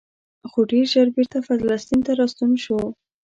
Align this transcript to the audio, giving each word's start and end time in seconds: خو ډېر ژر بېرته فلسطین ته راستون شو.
خو 0.49 0.59
ډېر 0.71 0.85
ژر 0.93 1.07
بېرته 1.15 1.37
فلسطین 1.47 1.99
ته 2.05 2.11
راستون 2.19 2.51
شو. 2.63 2.79